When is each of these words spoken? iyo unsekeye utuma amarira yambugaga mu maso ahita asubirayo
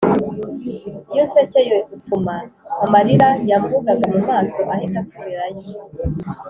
iyo 1.11 1.21
unsekeye 1.25 1.75
utuma 1.95 2.35
amarira 2.83 3.29
yambugaga 3.49 4.05
mu 4.13 4.19
maso 4.29 4.59
ahita 4.73 4.97
asubirayo 5.03 5.61